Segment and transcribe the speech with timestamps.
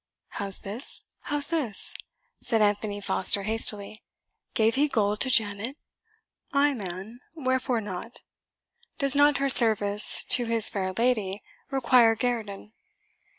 [0.29, 1.03] "How's this?
[1.25, 1.93] how's this?"
[2.41, 4.01] said Anthony Foster hastily;
[4.55, 5.77] "gave he gold to Janet?"
[6.51, 8.21] "Ay, man, wherefore not?
[8.97, 12.73] does not her service to his fair lady require guerdon?"